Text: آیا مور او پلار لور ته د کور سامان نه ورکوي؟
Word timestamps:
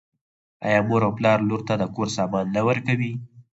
آیا 0.67 0.79
مور 0.87 1.01
او 1.07 1.11
پلار 1.17 1.39
لور 1.49 1.61
ته 1.67 1.73
د 1.77 1.83
کور 1.95 2.07
سامان 2.17 2.45
نه 2.55 2.61
ورکوي؟ 2.67 3.11